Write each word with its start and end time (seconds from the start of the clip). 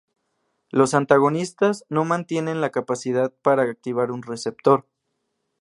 Los 0.71 0.95
antagonistas 0.95 1.85
no 1.87 2.05
mantienen 2.05 2.59
la 2.59 2.71
capacidad 2.71 3.31
para 3.43 3.61
activar 3.61 4.09
un 4.11 4.23
receptor. 4.23 4.87